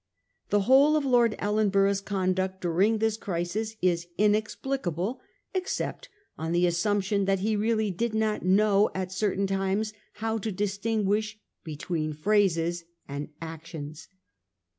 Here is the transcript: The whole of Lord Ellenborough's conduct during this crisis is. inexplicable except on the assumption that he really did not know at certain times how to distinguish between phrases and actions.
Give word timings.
The 0.49 0.61
whole 0.61 0.95
of 0.95 1.05
Lord 1.05 1.35
Ellenborough's 1.37 2.01
conduct 2.01 2.59
during 2.59 2.97
this 2.97 3.17
crisis 3.17 3.75
is. 3.83 4.07
inexplicable 4.17 5.21
except 5.53 6.09
on 6.39 6.53
the 6.53 6.65
assumption 6.65 7.25
that 7.25 7.41
he 7.41 7.55
really 7.55 7.91
did 7.91 8.15
not 8.15 8.43
know 8.43 8.89
at 8.95 9.11
certain 9.11 9.45
times 9.45 9.93
how 10.13 10.39
to 10.39 10.51
distinguish 10.51 11.37
between 11.63 12.13
phrases 12.13 12.83
and 13.07 13.29
actions. 13.43 14.07